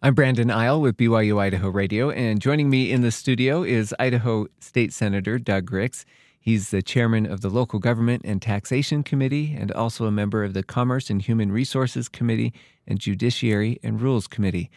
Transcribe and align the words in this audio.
I'm 0.00 0.14
Brandon 0.14 0.48
Isle 0.48 0.80
with 0.80 0.96
BYU 0.96 1.40
Idaho 1.40 1.70
Radio, 1.70 2.08
and 2.10 2.40
joining 2.40 2.70
me 2.70 2.92
in 2.92 3.00
the 3.00 3.10
studio 3.10 3.64
is 3.64 3.92
Idaho 3.98 4.46
State 4.60 4.92
Senator 4.92 5.40
Doug 5.40 5.72
Ricks. 5.72 6.04
He's 6.38 6.70
the 6.70 6.82
chairman 6.82 7.26
of 7.26 7.40
the 7.40 7.48
Local 7.48 7.80
Government 7.80 8.22
and 8.24 8.40
Taxation 8.40 9.02
Committee 9.02 9.56
and 9.58 9.72
also 9.72 10.04
a 10.06 10.12
member 10.12 10.44
of 10.44 10.54
the 10.54 10.62
Commerce 10.62 11.10
and 11.10 11.20
Human 11.20 11.50
Resources 11.50 12.08
Committee 12.08 12.52
and 12.86 13.00
Judiciary 13.00 13.80
and 13.82 14.00
Rules 14.00 14.28
Committee. 14.28 14.70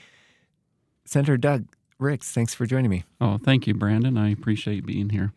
Senator 1.05 1.37
Doug 1.37 1.67
Ricks, 1.99 2.31
thanks 2.31 2.55
for 2.55 2.65
joining 2.65 2.89
me. 2.89 3.03
Oh, 3.21 3.37
thank 3.37 3.67
you, 3.67 3.75
Brandon. 3.75 4.17
I 4.17 4.31
appreciate 4.31 4.87
being 4.87 5.09
here. 5.09 5.33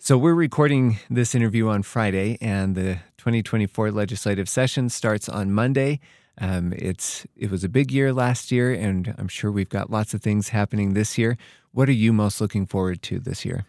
So, 0.00 0.18
we're 0.18 0.34
recording 0.34 0.98
this 1.08 1.36
interview 1.36 1.68
on 1.68 1.84
Friday, 1.84 2.36
and 2.40 2.74
the 2.74 2.98
2024 3.18 3.92
legislative 3.92 4.48
session 4.48 4.88
starts 4.88 5.28
on 5.28 5.52
Monday. 5.52 6.00
Um, 6.38 6.72
it's 6.76 7.26
it 7.36 7.50
was 7.50 7.64
a 7.64 7.68
big 7.68 7.90
year 7.92 8.12
last 8.12 8.50
year, 8.50 8.72
and 8.72 9.14
I'm 9.18 9.28
sure 9.28 9.50
we've 9.50 9.68
got 9.68 9.90
lots 9.90 10.14
of 10.14 10.22
things 10.22 10.50
happening 10.50 10.94
this 10.94 11.18
year. 11.18 11.36
What 11.72 11.88
are 11.88 11.92
you 11.92 12.12
most 12.12 12.40
looking 12.40 12.66
forward 12.66 13.02
to 13.02 13.18
this 13.18 13.44
year? 13.44 13.64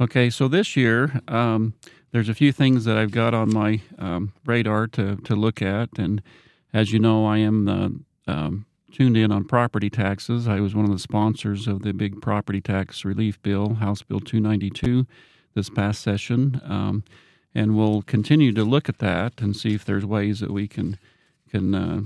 Okay, 0.00 0.30
so 0.30 0.48
this 0.48 0.76
year 0.76 1.20
um, 1.28 1.74
there's 2.12 2.28
a 2.28 2.34
few 2.34 2.52
things 2.52 2.84
that 2.84 2.96
I've 2.96 3.10
got 3.10 3.34
on 3.34 3.52
my 3.52 3.80
um, 3.98 4.32
radar 4.44 4.86
to 4.88 5.16
to 5.16 5.34
look 5.34 5.62
at, 5.62 5.90
and 5.98 6.22
as 6.72 6.92
you 6.92 6.98
know, 6.98 7.26
I 7.26 7.38
am 7.38 7.64
the, 7.64 8.00
um, 8.30 8.66
tuned 8.92 9.16
in 9.16 9.32
on 9.32 9.44
property 9.44 9.90
taxes. 9.90 10.46
I 10.46 10.60
was 10.60 10.74
one 10.74 10.84
of 10.84 10.90
the 10.90 10.98
sponsors 10.98 11.66
of 11.66 11.82
the 11.82 11.92
big 11.92 12.20
property 12.20 12.60
tax 12.60 13.04
relief 13.04 13.40
bill, 13.42 13.74
House 13.74 14.02
Bill 14.02 14.20
292, 14.20 15.06
this 15.54 15.70
past 15.70 16.02
session, 16.02 16.60
um, 16.64 17.04
and 17.54 17.76
we'll 17.76 18.02
continue 18.02 18.52
to 18.52 18.64
look 18.64 18.88
at 18.88 18.98
that 18.98 19.40
and 19.40 19.56
see 19.56 19.74
if 19.74 19.84
there's 19.84 20.06
ways 20.06 20.40
that 20.40 20.52
we 20.52 20.68
can 20.68 20.98
can 21.50 21.74
uh, 21.74 22.00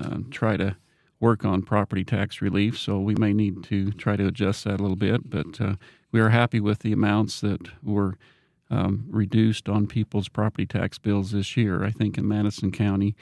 uh, 0.00 0.18
try 0.30 0.56
to 0.56 0.76
work 1.18 1.44
on 1.44 1.62
property 1.62 2.04
tax 2.04 2.40
relief. 2.40 2.78
So 2.78 2.98
we 2.98 3.14
may 3.14 3.32
need 3.32 3.62
to 3.64 3.92
try 3.92 4.16
to 4.16 4.26
adjust 4.26 4.64
that 4.64 4.80
a 4.80 4.82
little 4.82 4.96
bit, 4.96 5.28
but 5.28 5.60
uh, 5.60 5.74
we 6.12 6.20
are 6.20 6.30
happy 6.30 6.60
with 6.60 6.80
the 6.80 6.92
amounts 6.92 7.40
that 7.42 7.68
were 7.82 8.16
um, 8.70 9.04
reduced 9.08 9.68
on 9.68 9.86
people's 9.86 10.28
property 10.28 10.66
tax 10.66 10.98
bills 10.98 11.32
this 11.32 11.56
year. 11.56 11.84
I 11.84 11.90
think 11.90 12.16
in 12.16 12.26
Madison 12.26 12.70
County, 12.72 13.14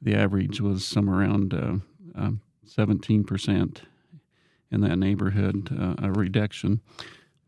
the 0.00 0.14
average 0.14 0.60
was 0.60 0.86
somewhere 0.86 1.20
around 1.20 1.54
uh, 1.54 1.76
um, 2.14 2.40
17% 2.66 3.78
in 4.70 4.80
that 4.82 4.96
neighborhood, 4.96 5.76
uh, 5.78 6.06
a 6.06 6.12
reduction. 6.12 6.80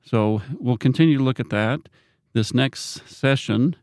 So 0.05 0.43
we'll 0.59 0.77
continue 0.77 1.19
to 1.19 1.25
look 1.25 1.39
at 1.39 1.51
that. 1.51 1.89
This 2.33 2.53
next 2.53 3.09
session, 3.09 3.77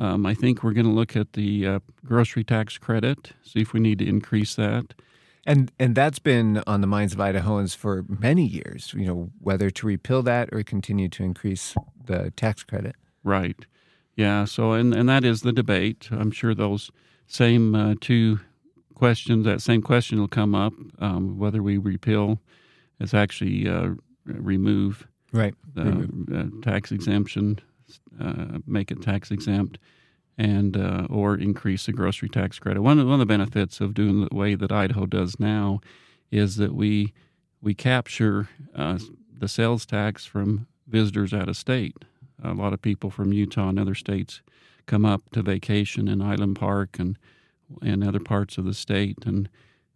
um, 0.00 0.24
I 0.24 0.34
think 0.34 0.64
we're 0.64 0.72
going 0.72 0.86
to 0.86 0.92
look 0.92 1.14
at 1.14 1.34
the 1.34 1.66
uh, 1.66 1.78
grocery 2.04 2.42
tax 2.42 2.78
credit, 2.78 3.32
see 3.42 3.60
if 3.60 3.74
we 3.74 3.80
need 3.80 3.98
to 3.98 4.08
increase 4.08 4.54
that. 4.56 4.94
And 5.46 5.70
and 5.78 5.94
that's 5.94 6.18
been 6.18 6.62
on 6.66 6.80
the 6.80 6.86
minds 6.86 7.12
of 7.12 7.18
Idahoans 7.18 7.76
for 7.76 8.04
many 8.08 8.44
years. 8.44 8.92
You 8.96 9.06
know 9.06 9.30
whether 9.40 9.70
to 9.70 9.86
repeal 9.86 10.22
that 10.22 10.48
or 10.52 10.62
continue 10.62 11.08
to 11.10 11.22
increase 11.22 11.74
the 12.04 12.30
tax 12.32 12.62
credit. 12.62 12.96
Right. 13.24 13.66
Yeah. 14.16 14.44
So 14.44 14.72
and 14.72 14.94
and 14.94 15.08
that 15.08 15.24
is 15.24 15.42
the 15.42 15.52
debate. 15.52 16.08
I'm 16.10 16.30
sure 16.30 16.54
those 16.54 16.90
same 17.26 17.74
uh, 17.74 17.94
two 18.00 18.40
questions, 18.94 19.46
that 19.46 19.62
same 19.62 19.80
question 19.80 20.20
will 20.20 20.28
come 20.28 20.54
up. 20.54 20.74
Um, 20.98 21.38
whether 21.38 21.62
we 21.62 21.78
repeal 21.78 22.38
is 23.00 23.14
actually 23.14 23.66
uh, 23.66 23.90
remove 24.26 25.06
right 25.32 25.54
the 25.74 26.08
uh, 26.34 26.62
tax 26.62 26.92
exemption 26.92 27.58
uh, 28.20 28.58
make 28.66 28.90
it 28.90 29.02
tax 29.02 29.30
exempt, 29.30 29.78
and 30.38 30.76
uh, 30.76 31.06
or 31.10 31.36
increase 31.36 31.86
the 31.86 31.92
grocery 31.92 32.28
tax 32.28 32.58
credit. 32.58 32.82
One 32.82 32.98
of, 32.98 33.06
one 33.06 33.14
of 33.14 33.20
the 33.20 33.26
benefits 33.26 33.80
of 33.80 33.94
doing 33.94 34.26
the 34.26 34.34
way 34.34 34.54
that 34.54 34.72
Idaho 34.72 35.06
does 35.06 35.38
now 35.38 35.80
is 36.30 36.56
that 36.56 36.74
we 36.74 37.12
we 37.60 37.74
capture 37.74 38.48
uh, 38.74 38.98
the 39.38 39.48
sales 39.48 39.84
tax 39.84 40.24
from 40.24 40.66
visitors 40.86 41.32
out 41.32 41.48
of 41.48 41.56
state. 41.56 41.96
A 42.42 42.54
lot 42.54 42.72
of 42.72 42.80
people 42.80 43.10
from 43.10 43.32
Utah 43.32 43.68
and 43.68 43.78
other 43.78 43.94
states 43.94 44.40
come 44.86 45.04
up 45.04 45.22
to 45.32 45.42
vacation 45.42 46.08
in 46.08 46.22
Island 46.22 46.56
Park 46.56 46.98
and 46.98 47.18
and 47.82 48.02
other 48.02 48.18
parts 48.18 48.58
of 48.58 48.64
the 48.64 48.74
state, 48.74 49.18
and 49.24 49.48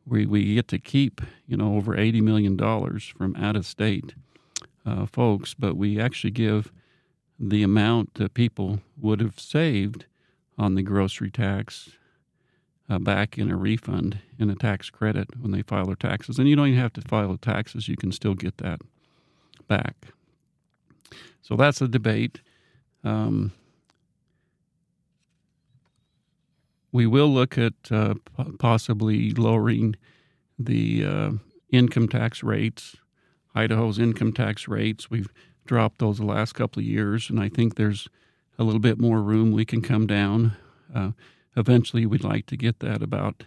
we, 0.07 0.27
we 0.27 0.55
get 0.55 0.69
to 0.69 0.79
keep 0.79 1.21
you 1.47 1.57
know 1.57 1.77
over 1.77 1.97
eighty 1.97 2.21
million 2.21 2.57
dollars 2.57 3.05
from 3.17 3.35
out 3.37 3.57
of 3.57 3.67
state 3.67 4.15
uh, 4.87 5.07
folks, 5.07 5.55
but 5.55 5.77
we 5.77 6.01
actually 6.01 6.31
give 6.31 6.73
the 7.39 7.63
amount 7.63 8.15
that 8.15 8.35
people 8.35 8.81
would 9.01 9.21
have 9.21 9.39
saved 9.41 10.07
on 10.57 10.75
the 10.75 10.83
grocery 10.83 11.31
tax 11.31 11.91
uh, 12.89 12.99
back 12.99 13.39
in 13.39 13.51
a 13.51 13.57
refund 13.57 14.19
in 14.39 14.51
a 14.51 14.55
tax 14.55 14.91
credit 14.91 15.29
when 15.41 15.51
they 15.51 15.63
file 15.63 15.87
their 15.87 15.97
taxes. 15.97 16.39
And 16.39 16.49
you 16.49 16.57
don't 16.57 16.69
even 16.69 16.81
have 16.81 16.93
to 16.95 17.01
file 17.03 17.33
the 17.33 17.39
taxes, 17.39 17.89
you 17.89 17.97
can 17.97 18.13
still 18.13 18.35
get 18.35 18.59
that 18.59 18.81
back. 19.69 19.97
So 21.43 21.57
that's 21.57 21.81
a 21.81 21.89
debate. 21.89 22.41
Um, 23.03 23.53
we 26.93 27.07
will 27.07 27.29
look 27.29 27.59
at 27.59 27.75
uh, 27.91 28.15
possibly 28.59 29.31
lowering 29.33 29.97
the 30.59 31.05
uh, 31.05 31.31
income 31.71 32.09
tax 32.09 32.43
rates, 32.43 32.97
Idaho's 33.55 33.99
income 33.99 34.33
tax 34.33 34.69
rates. 34.69 35.11
We've 35.11 35.31
dropped 35.67 35.99
those 35.99 36.19
the 36.19 36.25
last 36.25 36.55
couple 36.55 36.81
of 36.81 36.87
years, 36.87 37.31
and 37.31 37.41
I 37.41 37.49
think 37.49 37.75
there's 37.75 38.09
a 38.59 38.65
little 38.65 38.81
bit 38.81 39.01
more 39.01 39.23
room 39.23 39.53
we 39.53 39.65
can 39.65 39.83
come 39.83 40.07
down. 40.07 40.57
Uh, 40.95 41.11
eventually, 41.57 42.07
we'd 42.07 42.25
like 42.25 42.47
to 42.47 42.57
get 42.57 42.81
that 42.81 43.03
about 43.03 43.45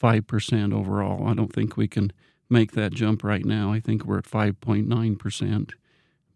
5% 0.00 0.74
overall. 0.74 1.26
I 1.26 1.34
don't 1.34 1.52
think 1.52 1.76
we 1.76 1.88
can 1.88 2.12
make 2.50 2.72
that 2.72 2.92
jump 2.92 3.24
right 3.24 3.44
now. 3.44 3.72
I 3.72 3.80
think 3.80 4.04
we're 4.04 4.18
at 4.18 4.24
5.9%, 4.24 5.72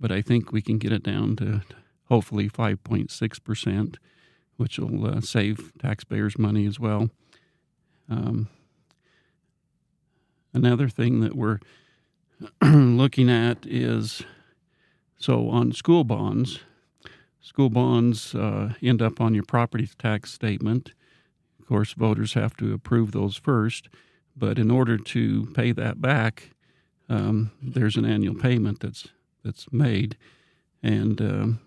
but 0.01 0.11
I 0.11 0.23
think 0.23 0.53
we 0.53 0.63
can 0.63 0.79
get 0.79 0.93
it 0.93 1.03
down 1.03 1.37
to 1.37 1.63
hopefully 2.05 2.49
5.6%, 2.49 3.97
which 4.57 4.79
will 4.79 5.07
uh, 5.07 5.21
save 5.21 5.73
taxpayers 5.79 6.39
money 6.39 6.67
as 6.67 6.81
well. 6.81 7.11
Um, 8.09 8.49
another 10.55 10.89
thing 10.89 11.21
that 11.21 11.37
we're 11.37 11.59
looking 12.63 13.31
at 13.31 13.67
is 13.67 14.23
so 15.19 15.49
on 15.49 15.73
school 15.73 16.05
bonds, 16.05 16.61
school 17.41 17.71
bonds 17.71 18.35
uh, 18.35 18.75
end 18.81 19.03
up 19.03 19.21
on 19.21 19.35
your 19.35 19.43
property 19.43 19.89
tax 19.99 20.33
statement. 20.33 20.93
Of 21.61 21.67
course, 21.67 21.93
voters 21.93 22.35
have 22.35 22.57
to 22.59 22.73
approve 22.73 23.11
those 23.11 23.37
first, 23.37 23.89
but 24.37 24.59
in 24.59 24.71
order 24.71 24.97
to 24.97 25.47
pay 25.55 25.73
that 25.73 26.01
back, 26.01 26.51
um, 27.09 27.51
there's 27.61 27.97
an 27.97 28.05
annual 28.05 28.35
payment 28.35 28.81
that's 28.81 29.09
that's 29.45 29.67
made, 29.73 30.17
and 30.83 31.21
um, 31.21 31.61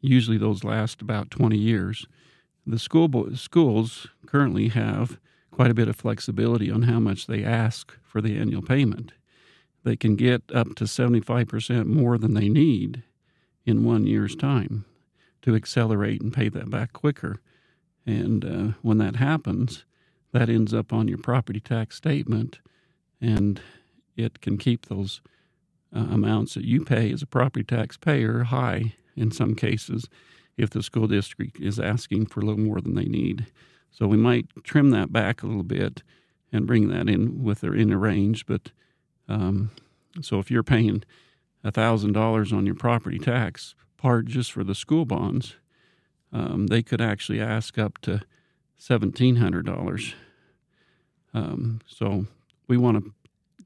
usually 0.00 0.38
those 0.38 0.64
last 0.64 1.02
about 1.02 1.30
20 1.30 1.56
years. 1.56 2.06
The 2.66 2.78
school 2.78 3.08
bo- 3.08 3.34
schools 3.34 4.06
currently 4.26 4.68
have 4.68 5.18
quite 5.50 5.70
a 5.70 5.74
bit 5.74 5.88
of 5.88 5.96
flexibility 5.96 6.70
on 6.70 6.82
how 6.82 6.98
much 6.98 7.26
they 7.26 7.44
ask 7.44 7.96
for 8.02 8.20
the 8.20 8.36
annual 8.36 8.62
payment 8.62 9.12
they 9.84 9.96
can 9.96 10.16
get 10.16 10.42
up 10.54 10.74
to 10.76 10.84
75% 10.84 11.86
more 11.86 12.18
than 12.18 12.34
they 12.34 12.48
need 12.48 13.02
in 13.64 13.84
one 13.84 14.06
year's 14.06 14.36
time 14.36 14.84
to 15.42 15.54
accelerate 15.54 16.20
and 16.20 16.32
pay 16.32 16.48
that 16.48 16.70
back 16.70 16.92
quicker. 16.92 17.40
And 18.06 18.44
uh, 18.44 18.74
when 18.82 18.98
that 18.98 19.16
happens, 19.16 19.84
that 20.32 20.48
ends 20.48 20.74
up 20.74 20.92
on 20.92 21.08
your 21.08 21.18
property 21.18 21.60
tax 21.60 21.96
statement, 21.96 22.60
and 23.20 23.60
it 24.16 24.40
can 24.40 24.58
keep 24.58 24.86
those 24.86 25.20
uh, 25.94 26.06
amounts 26.10 26.54
that 26.54 26.64
you 26.64 26.84
pay 26.84 27.12
as 27.12 27.22
a 27.22 27.26
property 27.26 27.64
tax 27.64 27.96
payer 27.96 28.44
high 28.44 28.94
in 29.16 29.30
some 29.30 29.54
cases 29.54 30.08
if 30.56 30.70
the 30.70 30.82
school 30.82 31.06
district 31.06 31.58
is 31.58 31.80
asking 31.80 32.26
for 32.26 32.40
a 32.40 32.44
little 32.44 32.60
more 32.60 32.80
than 32.80 32.94
they 32.94 33.04
need. 33.04 33.46
So 33.90 34.06
we 34.06 34.16
might 34.16 34.46
trim 34.62 34.90
that 34.90 35.12
back 35.12 35.42
a 35.42 35.46
little 35.46 35.62
bit 35.62 36.02
and 36.52 36.66
bring 36.66 36.88
that 36.88 37.08
in 37.08 37.42
with 37.42 37.60
their 37.60 37.74
inner 37.74 37.98
range, 37.98 38.46
but 38.46 38.70
um, 39.30 39.70
so 40.20 40.38
if 40.38 40.50
you're 40.50 40.62
paying 40.62 41.04
thousand 41.64 42.12
dollars 42.12 42.52
on 42.52 42.66
your 42.66 42.74
property 42.74 43.18
tax 43.18 43.74
part 43.96 44.26
just 44.26 44.50
for 44.52 44.64
the 44.64 44.74
school 44.74 45.04
bonds, 45.04 45.56
um, 46.32 46.66
they 46.66 46.82
could 46.82 47.00
actually 47.00 47.40
ask 47.40 47.78
up 47.78 47.98
to 47.98 48.20
seventeen 48.76 49.36
hundred 49.36 49.66
dollars. 49.66 50.14
Um, 51.32 51.80
so 51.86 52.26
we 52.66 52.76
want 52.76 53.04
to 53.04 53.12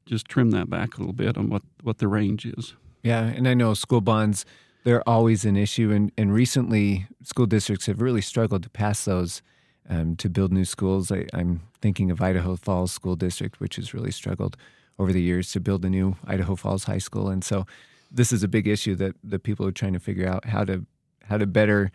just 0.05 0.27
trim 0.27 0.51
that 0.51 0.69
back 0.69 0.97
a 0.97 1.01
little 1.01 1.15
bit 1.15 1.39
on 1.39 1.49
what, 1.49 1.63
what 1.83 1.97
the 1.97 2.09
range 2.09 2.45
is. 2.45 2.75
Yeah, 3.03 3.23
and 3.23 3.49
I 3.49 3.55
know 3.55 3.73
school 3.73 4.03
bonds 4.03 4.45
they're 4.85 5.09
always 5.09 5.47
an 5.47 5.57
issue, 5.57 5.91
and, 5.91 6.13
and 6.19 6.33
recently 6.33 7.07
school 7.23 7.47
districts 7.47 7.87
have 7.87 8.03
really 8.03 8.21
struggled 8.21 8.63
to 8.65 8.71
pass 8.71 9.07
those 9.07 9.43
um, 9.89 10.15
to 10.17 10.29
build 10.29 10.53
new 10.53 10.67
schools. 10.67 11.11
I, 11.11 11.27
I'm 11.33 11.63
thinking 11.81 12.11
of 12.11 12.21
Idaho 12.21 12.57
Falls 12.57 12.93
School 12.93 13.17
District, 13.17 13.61
which 13.61 13.77
has 13.77 13.95
really 13.95 14.11
struggled 14.11 14.59
over 14.99 15.13
the 15.13 15.23
years 15.23 15.53
to 15.53 15.61
build 15.61 15.85
a 15.85 15.91
new 15.91 16.17
Idaho 16.27 16.57
Falls 16.57 16.85
High 16.85 16.99
School, 16.99 17.29
and 17.29 17.45
so 17.45 17.67
this 18.11 18.33
is 18.33 18.43
a 18.43 18.49
big 18.49 18.69
issue 18.69 18.95
that 18.97 19.17
the 19.25 19.39
people 19.39 19.67
are 19.67 19.73
trying 19.73 19.93
to 19.95 20.01
figure 20.01 20.29
out 20.29 20.47
how 20.47 20.65
to 20.65 20.87
how 21.25 21.39
to 21.39 21.47
better 21.47 21.91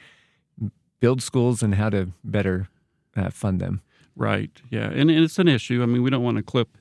build 0.99 1.21
schools 1.21 1.63
and 1.63 1.75
how 1.75 1.89
to 1.89 2.09
better 2.23 2.67
uh, 3.15 3.29
fund 3.29 3.61
them. 3.61 3.81
Right. 4.15 4.51
Yeah, 4.69 4.89
and, 4.89 5.09
and 5.09 5.23
it's 5.23 5.39
an 5.39 5.47
issue. 5.47 5.81
I 5.81 5.85
mean, 5.85 6.03
we 6.03 6.09
don't 6.09 6.23
want 6.23 6.37
to 6.37 6.43
clip 6.43 6.77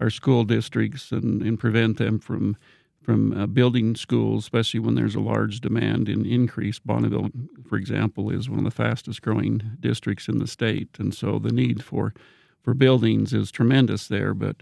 our 0.00 0.10
school 0.10 0.44
districts 0.44 1.12
and, 1.12 1.42
and 1.42 1.58
prevent 1.58 1.98
them 1.98 2.18
from 2.18 2.56
from 3.02 3.32
uh, 3.32 3.46
building 3.46 3.96
schools, 3.96 4.44
especially 4.44 4.78
when 4.78 4.94
there's 4.94 5.16
a 5.16 5.20
large 5.20 5.60
demand 5.60 6.08
and 6.08 6.24
increase. 6.24 6.78
Bonneville, 6.78 7.30
for 7.68 7.76
example, 7.76 8.30
is 8.30 8.48
one 8.48 8.60
of 8.60 8.64
the 8.64 8.70
fastest 8.70 9.22
growing 9.22 9.60
districts 9.80 10.28
in 10.28 10.38
the 10.38 10.46
state, 10.46 10.88
and 10.98 11.14
so 11.14 11.38
the 11.38 11.52
need 11.52 11.82
for 11.82 12.14
for 12.62 12.74
buildings 12.74 13.32
is 13.32 13.50
tremendous 13.50 14.06
there. 14.06 14.34
But 14.34 14.56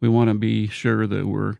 we 0.00 0.08
want 0.08 0.28
to 0.28 0.34
be 0.34 0.66
sure 0.68 1.06
that 1.06 1.26
we're 1.26 1.54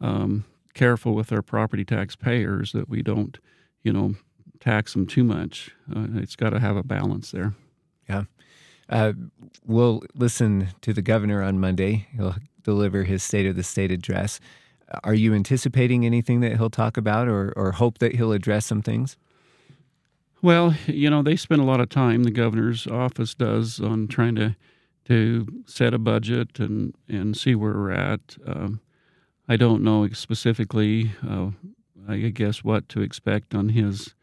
um, 0.00 0.44
careful 0.74 1.14
with 1.14 1.32
our 1.32 1.42
property 1.42 1.84
tax 1.84 2.16
payers 2.16 2.72
that 2.72 2.88
we 2.88 3.02
don't, 3.02 3.38
you 3.82 3.92
know, 3.92 4.14
tax 4.60 4.92
them 4.92 5.06
too 5.06 5.24
much. 5.24 5.70
Uh, 5.94 6.06
it's 6.14 6.36
got 6.36 6.50
to 6.50 6.60
have 6.60 6.76
a 6.76 6.82
balance 6.82 7.30
there. 7.30 7.54
Yeah. 8.08 8.24
Uh, 8.88 9.12
we'll 9.64 10.02
listen 10.14 10.68
to 10.82 10.92
the 10.92 11.02
governor 11.02 11.42
on 11.42 11.58
Monday. 11.58 12.08
He'll 12.14 12.36
deliver 12.62 13.04
his 13.04 13.22
State 13.22 13.46
of 13.46 13.56
the 13.56 13.62
State 13.62 13.90
address. 13.90 14.40
Are 15.04 15.14
you 15.14 15.34
anticipating 15.34 16.04
anything 16.04 16.40
that 16.40 16.56
he'll 16.56 16.70
talk 16.70 16.96
about 16.96 17.26
or, 17.28 17.52
or 17.56 17.72
hope 17.72 17.98
that 17.98 18.14
he'll 18.16 18.32
address 18.32 18.66
some 18.66 18.82
things? 18.82 19.16
Well, 20.42 20.74
you 20.86 21.08
know, 21.08 21.22
they 21.22 21.36
spend 21.36 21.60
a 21.60 21.64
lot 21.64 21.80
of 21.80 21.88
time, 21.88 22.24
the 22.24 22.30
governor's 22.30 22.86
office 22.86 23.34
does, 23.34 23.80
on 23.80 24.08
trying 24.08 24.34
to 24.36 24.56
to 25.06 25.46
set 25.66 25.94
a 25.94 25.98
budget 25.98 26.58
and, 26.58 26.94
and 27.08 27.36
see 27.36 27.54
where 27.54 27.72
we're 27.74 27.92
at. 27.92 28.36
Um, 28.46 28.80
I 29.48 29.56
don't 29.56 29.82
know 29.82 30.08
specifically, 30.10 31.12
uh, 31.28 31.50
I 32.08 32.16
guess, 32.18 32.62
what 32.64 32.88
to 32.90 33.02
expect 33.02 33.54
on 33.54 33.70
his 33.70 34.14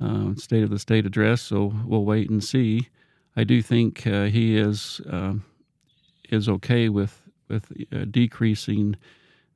uh, 0.00 0.34
State 0.36 0.62
of 0.62 0.70
the 0.70 0.78
State 0.78 1.06
address, 1.06 1.42
so 1.42 1.72
we'll 1.84 2.04
wait 2.04 2.30
and 2.30 2.42
see. 2.42 2.88
I 3.36 3.44
do 3.44 3.62
think 3.62 4.06
uh, 4.06 4.24
he 4.24 4.56
is 4.56 5.00
uh, 5.10 5.34
is 6.28 6.48
okay 6.48 6.88
with 6.88 7.22
with 7.48 7.70
uh, 7.92 8.04
decreasing 8.10 8.96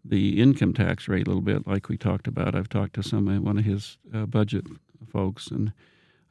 the 0.05 0.41
income 0.41 0.73
tax 0.73 1.09
rate 1.09 1.27
a 1.27 1.31
little 1.31 1.43
bit, 1.43 1.67
like 1.67 1.89
we 1.89 1.97
talked 1.97 2.29
about. 2.29 2.55
I've 2.55 2.69
talked 2.69 2.95
to 2.95 3.03
some 3.03 3.27
one 3.45 3.59
of 3.59 3.65
his 3.65 3.99
uh, 4.15 4.27
budget 4.27 4.67
folks, 5.11 5.49
and 5.49 5.73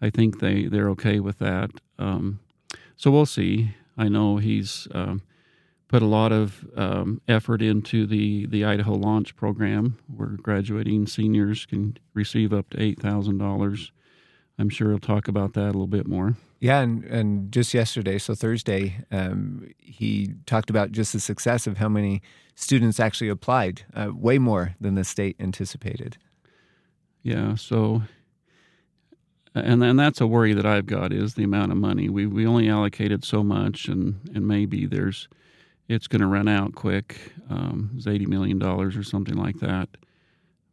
I 0.01 0.09
think 0.09 0.39
they 0.39 0.65
they're 0.65 0.89
okay 0.91 1.19
with 1.19 1.39
that. 1.39 1.71
Um, 1.99 2.39
so 2.95 3.11
we'll 3.11 3.25
see. 3.25 3.75
I 3.97 4.09
know 4.09 4.37
he's 4.37 4.87
um, 4.91 5.21
put 5.87 6.01
a 6.01 6.07
lot 6.07 6.31
of 6.31 6.65
um, 6.75 7.21
effort 7.27 7.61
into 7.61 8.05
the 8.05 8.45
the 8.47 8.65
Idaho 8.65 8.93
Launch 8.93 9.35
Program, 9.35 9.97
where 10.07 10.37
graduating 10.41 11.07
seniors 11.07 11.65
can 11.65 11.97
receive 12.13 12.53
up 12.53 12.69
to 12.71 12.81
eight 12.81 12.99
thousand 12.99 13.37
dollars. 13.37 13.91
I'm 14.57 14.69
sure 14.69 14.89
he'll 14.89 14.99
talk 14.99 15.27
about 15.27 15.53
that 15.53 15.65
a 15.65 15.75
little 15.75 15.87
bit 15.87 16.07
more. 16.07 16.35
Yeah, 16.61 16.79
and, 16.79 17.03
and 17.03 17.51
just 17.51 17.73
yesterday, 17.73 18.17
so 18.17 18.33
Thursday, 18.33 19.03
um, 19.11 19.69
he 19.77 20.33
talked 20.45 20.69
about 20.69 20.93
just 20.93 21.11
the 21.11 21.19
success 21.19 21.67
of 21.67 21.77
how 21.77 21.89
many 21.89 22.21
students 22.55 22.99
actually 22.99 23.27
applied, 23.27 23.83
uh, 23.93 24.11
way 24.13 24.37
more 24.37 24.75
than 24.79 24.95
the 24.95 25.03
state 25.03 25.35
anticipated. 25.39 26.17
Yeah, 27.21 27.55
so 27.55 28.03
and 29.55 29.81
then 29.81 29.95
that's 29.95 30.21
a 30.21 30.27
worry 30.27 30.53
that 30.53 30.65
I've 30.65 30.85
got 30.85 31.13
is 31.13 31.33
the 31.33 31.43
amount 31.43 31.71
of 31.71 31.77
money 31.77 32.09
we 32.09 32.27
we 32.27 32.45
only 32.45 32.69
allocated 32.69 33.23
so 33.23 33.43
much, 33.43 33.87
and 33.87 34.19
and 34.33 34.47
maybe 34.47 34.85
there's 34.85 35.27
it's 35.87 36.07
going 36.07 36.21
to 36.21 36.27
run 36.27 36.47
out 36.47 36.75
quick. 36.75 37.33
Um, 37.49 37.91
it's 37.95 38.07
eighty 38.07 38.25
million 38.25 38.59
dollars 38.59 38.97
or 38.97 39.03
something 39.03 39.35
like 39.35 39.59
that, 39.59 39.89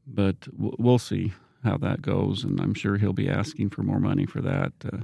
but 0.06 0.36
we'll 0.56 0.98
see 0.98 1.32
how 1.64 1.76
that 1.78 2.02
goes, 2.02 2.44
and 2.44 2.60
I'm 2.60 2.74
sure 2.74 2.96
he'll 2.96 3.12
be 3.12 3.28
asking 3.28 3.70
for 3.70 3.82
more 3.82 4.00
money 4.00 4.26
for 4.26 4.40
that. 4.40 4.72
Uh, 4.92 4.98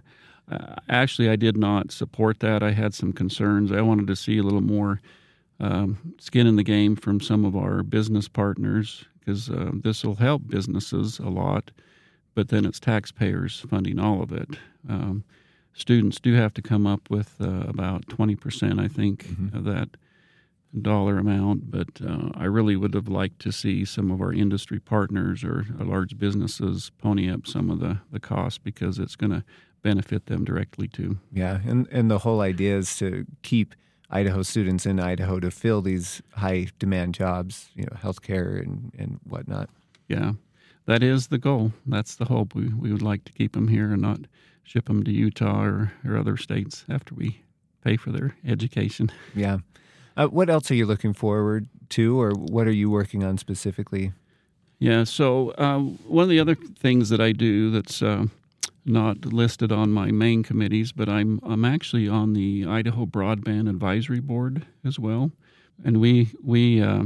uh, 0.50 0.74
actually, 0.88 1.28
I 1.28 1.36
did 1.36 1.56
not 1.56 1.92
support 1.92 2.40
that. 2.40 2.62
I 2.62 2.72
had 2.72 2.94
some 2.94 3.12
concerns. 3.12 3.70
I 3.70 3.82
wanted 3.82 4.06
to 4.08 4.16
see 4.16 4.38
a 4.38 4.42
little 4.42 4.62
more 4.62 5.00
um, 5.60 6.14
skin 6.18 6.46
in 6.46 6.56
the 6.56 6.62
game 6.62 6.96
from 6.96 7.20
some 7.20 7.44
of 7.44 7.54
our 7.54 7.82
business 7.82 8.28
partners 8.28 9.04
because 9.20 9.50
uh, 9.50 9.70
this 9.74 10.04
will 10.04 10.14
help 10.14 10.48
businesses 10.48 11.18
a 11.18 11.28
lot 11.28 11.70
but 12.38 12.50
then 12.50 12.64
it's 12.64 12.78
taxpayers 12.78 13.66
funding 13.68 13.98
all 13.98 14.22
of 14.22 14.30
it. 14.30 14.50
Um, 14.88 15.24
students 15.72 16.20
do 16.20 16.34
have 16.34 16.54
to 16.54 16.62
come 16.62 16.86
up 16.86 17.10
with 17.10 17.34
uh, 17.40 17.64
about 17.66 18.06
20%, 18.06 18.80
I 18.80 18.86
think, 18.86 19.26
mm-hmm. 19.26 19.56
of 19.56 19.64
that 19.64 19.96
dollar 20.80 21.18
amount. 21.18 21.68
But 21.68 21.88
uh, 22.00 22.30
I 22.36 22.44
really 22.44 22.76
would 22.76 22.94
have 22.94 23.08
liked 23.08 23.40
to 23.40 23.50
see 23.50 23.84
some 23.84 24.12
of 24.12 24.20
our 24.20 24.32
industry 24.32 24.78
partners 24.78 25.42
or 25.42 25.66
large 25.80 26.16
businesses 26.16 26.92
pony 26.96 27.28
up 27.28 27.44
some 27.44 27.70
of 27.70 27.80
the, 27.80 27.98
the 28.12 28.20
costs 28.20 28.58
because 28.58 29.00
it's 29.00 29.16
going 29.16 29.32
to 29.32 29.42
benefit 29.82 30.26
them 30.26 30.44
directly 30.44 30.86
too. 30.86 31.18
Yeah, 31.32 31.58
and, 31.66 31.88
and 31.90 32.08
the 32.08 32.20
whole 32.20 32.40
idea 32.40 32.78
is 32.78 32.96
to 32.98 33.26
keep 33.42 33.74
Idaho 34.10 34.42
students 34.42 34.86
in 34.86 35.00
Idaho 35.00 35.40
to 35.40 35.50
fill 35.50 35.82
these 35.82 36.22
high 36.34 36.68
demand 36.78 37.14
jobs, 37.14 37.70
you 37.74 37.82
know, 37.82 37.96
healthcare 38.00 38.62
and, 38.62 38.94
and 38.96 39.18
whatnot. 39.24 39.70
Yeah 40.06 40.34
that 40.88 41.02
is 41.02 41.28
the 41.28 41.38
goal. 41.38 41.72
That's 41.86 42.16
the 42.16 42.24
hope. 42.24 42.54
We, 42.54 42.68
we 42.68 42.90
would 42.90 43.02
like 43.02 43.24
to 43.24 43.32
keep 43.32 43.52
them 43.52 43.68
here 43.68 43.92
and 43.92 44.00
not 44.00 44.20
ship 44.64 44.86
them 44.86 45.04
to 45.04 45.12
Utah 45.12 45.62
or, 45.62 45.92
or 46.04 46.16
other 46.16 46.38
states 46.38 46.86
after 46.88 47.14
we 47.14 47.42
pay 47.84 47.98
for 47.98 48.10
their 48.10 48.34
education. 48.46 49.12
Yeah. 49.34 49.58
Uh, 50.16 50.26
what 50.26 50.48
else 50.48 50.70
are 50.70 50.74
you 50.74 50.86
looking 50.86 51.12
forward 51.12 51.68
to, 51.90 52.20
or 52.20 52.32
what 52.32 52.66
are 52.66 52.72
you 52.72 52.90
working 52.90 53.22
on 53.22 53.36
specifically? 53.36 54.12
Yeah, 54.78 55.04
so 55.04 55.50
uh, 55.50 55.78
one 55.78 56.22
of 56.22 56.30
the 56.30 56.40
other 56.40 56.54
things 56.54 57.10
that 57.10 57.20
I 57.20 57.32
do 57.32 57.70
that's 57.70 58.00
uh, 58.02 58.24
not 58.84 59.26
listed 59.26 59.70
on 59.70 59.90
my 59.90 60.10
main 60.10 60.42
committees, 60.42 60.92
but 60.92 61.08
I'm 61.08 61.38
I'm 61.42 61.64
actually 61.64 62.08
on 62.08 62.32
the 62.32 62.64
Idaho 62.66 63.04
Broadband 63.06 63.68
Advisory 63.68 64.20
Board 64.20 64.66
as 64.84 64.98
well, 64.98 65.32
and 65.84 66.00
we 66.00 66.30
we 66.42 66.80
uh, 66.80 67.04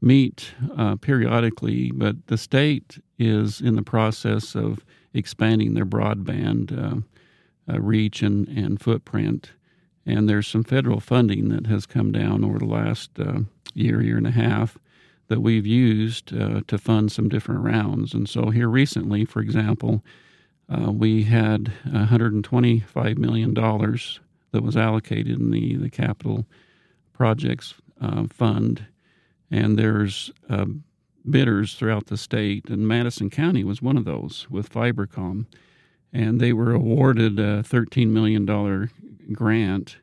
meet 0.00 0.52
uh, 0.76 0.96
periodically, 0.96 1.90
but 1.92 2.26
the 2.26 2.38
state 2.38 2.98
is 3.18 3.60
in 3.60 3.76
the 3.76 3.82
process 3.82 4.54
of 4.54 4.84
expanding 5.12 5.74
their 5.74 5.86
broadband 5.86 6.72
uh, 6.72 7.00
uh, 7.72 7.80
reach 7.80 8.22
and, 8.22 8.48
and 8.48 8.80
footprint. 8.80 9.50
And 10.06 10.28
there's 10.28 10.48
some 10.48 10.64
federal 10.64 11.00
funding 11.00 11.50
that 11.50 11.66
has 11.66 11.86
come 11.86 12.12
down 12.12 12.44
over 12.44 12.58
the 12.58 12.64
last 12.66 13.10
uh, 13.18 13.40
year, 13.74 14.02
year 14.02 14.16
and 14.16 14.26
a 14.26 14.32
half 14.32 14.78
that 15.28 15.40
we've 15.40 15.66
used 15.66 16.34
uh, 16.36 16.62
to 16.66 16.78
fund 16.78 17.12
some 17.12 17.28
different 17.28 17.62
rounds. 17.62 18.14
And 18.14 18.28
so, 18.28 18.50
here 18.50 18.68
recently, 18.68 19.24
for 19.24 19.40
example, 19.40 20.02
uh, 20.68 20.90
we 20.90 21.24
had 21.24 21.72
$125 21.86 23.18
million 23.18 23.54
that 23.54 24.62
was 24.62 24.76
allocated 24.76 25.38
in 25.38 25.50
the, 25.50 25.76
the 25.76 25.90
capital 25.90 26.46
projects 27.12 27.74
fund 28.30 28.86
and 29.50 29.78
there's 29.78 30.30
uh, 30.48 30.66
bidders 31.28 31.74
throughout 31.74 32.06
the 32.06 32.16
state, 32.16 32.68
and 32.68 32.86
Madison 32.86 33.30
County 33.30 33.64
was 33.64 33.82
one 33.82 33.96
of 33.96 34.04
those 34.04 34.46
with 34.50 34.70
Fybercom, 34.70 35.46
and 36.12 36.40
they 36.40 36.52
were 36.52 36.72
awarded 36.72 37.38
a 37.38 37.62
$13 37.62 38.08
million 38.08 38.44
grant. 39.32 39.96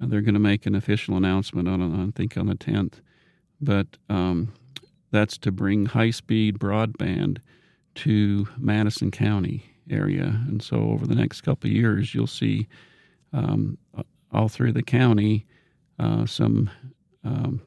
Uh, 0.00 0.06
they're 0.06 0.20
going 0.20 0.34
to 0.34 0.40
make 0.40 0.66
an 0.66 0.74
official 0.74 1.16
announcement 1.16 1.68
on, 1.68 2.08
I 2.08 2.10
think, 2.16 2.36
on 2.36 2.46
the 2.46 2.54
10th, 2.54 3.00
but 3.60 3.86
um, 4.08 4.52
that's 5.10 5.38
to 5.38 5.52
bring 5.52 5.86
high-speed 5.86 6.58
broadband 6.58 7.38
to 7.94 8.48
Madison 8.58 9.10
County 9.10 9.64
area, 9.90 10.40
and 10.48 10.62
so 10.62 10.76
over 10.76 11.06
the 11.06 11.14
next 11.14 11.42
couple 11.42 11.68
of 11.68 11.76
years, 11.76 12.14
you'll 12.14 12.26
see 12.26 12.68
um, 13.32 13.76
all 14.32 14.48
through 14.48 14.72
the 14.72 14.82
county 14.82 15.46
uh, 15.98 16.26
some 16.26 16.70
um, 17.24 17.60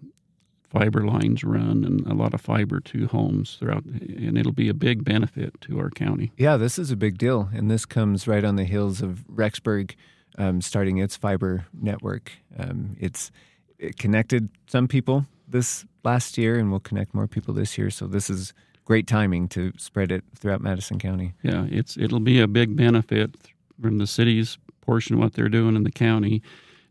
fiber 0.70 1.06
lines 1.06 1.44
run 1.44 1.84
and 1.84 2.06
a 2.08 2.14
lot 2.14 2.34
of 2.34 2.42
fiber 2.42 2.80
to 2.80 3.08
homes 3.08 3.58
throughout, 3.60 3.86
and 3.86 4.38
it'll 4.38 4.52
be 4.52 4.70
a 4.70 4.74
big 4.74 5.04
benefit 5.04 5.60
to 5.62 5.80
our 5.80 5.90
county. 5.90 6.32
Yeah, 6.38 6.58
this 6.58 6.78
is 6.78 6.92
a 6.92 6.96
big 6.96 7.18
deal, 7.18 7.50
and 7.54 7.70
this 7.70 7.86
comes 7.86 8.28
right 8.28 8.44
on 8.44 8.56
the 8.56 8.66
heels 8.66 9.02
of 9.02 9.24
Rexburg 9.32 9.96
um, 10.38 10.62
starting 10.62 10.98
its 10.98 11.16
fiber 11.16 11.66
network. 11.74 12.32
Um, 12.58 12.96
it's 13.00 13.32
it 13.78 13.98
connected 13.98 14.50
some 14.68 14.88
people 14.88 15.26
this 15.48 15.86
last 16.04 16.38
year, 16.38 16.58
and 16.58 16.72
will 16.72 16.80
connect 16.80 17.14
more 17.14 17.28
people 17.28 17.54
this 17.54 17.78
year. 17.78 17.90
So 17.90 18.08
this 18.08 18.30
is 18.30 18.54
great 18.86 19.08
timing 19.08 19.48
to 19.50 19.74
spread 19.78 20.12
it 20.12 20.24
throughout 20.38 20.62
Madison 20.62 21.00
County. 21.00 21.34
Yeah, 21.44 21.66
it's 21.70 21.98
it'll 21.98 22.20
be 22.20 22.40
a 22.40 22.48
big 22.48 22.76
benefit 22.76 23.36
from 23.82 23.98
the 23.98 24.08
city's 24.08 24.58
portion 24.82 25.16
of 25.16 25.22
what 25.22 25.34
they're 25.34 25.50
doing 25.50 25.76
in 25.76 25.84
the 25.84 25.92
county 25.92 26.42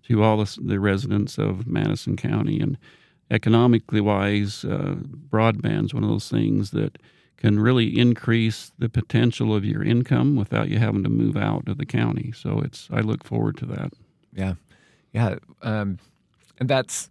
to 0.08 0.22
all 0.22 0.36
the, 0.36 0.58
the 0.60 0.80
residents 0.80 1.38
of 1.38 1.66
Madison 1.66 2.16
County 2.16 2.60
and 2.60 2.76
economically 3.34 4.00
wise, 4.00 4.64
uh, 4.64 4.94
broadband 5.28 5.86
is 5.86 5.94
one 5.94 6.04
of 6.04 6.10
those 6.10 6.28
things 6.28 6.70
that 6.70 6.98
can 7.36 7.58
really 7.58 7.98
increase 7.98 8.72
the 8.78 8.88
potential 8.88 9.54
of 9.54 9.64
your 9.64 9.82
income 9.82 10.36
without 10.36 10.68
you 10.68 10.78
having 10.78 11.02
to 11.02 11.10
move 11.10 11.36
out 11.36 11.68
of 11.68 11.76
the 11.76 11.84
county. 11.84 12.32
So 12.32 12.60
it's 12.60 12.88
I 12.92 13.00
look 13.00 13.24
forward 13.24 13.56
to 13.58 13.66
that. 13.66 13.92
Yeah, 14.32 14.54
yeah, 15.12 15.36
um, 15.62 15.98
and 16.58 16.70
that's 16.70 17.10